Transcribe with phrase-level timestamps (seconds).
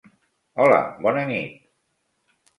[0.63, 1.61] Hola, bona nit.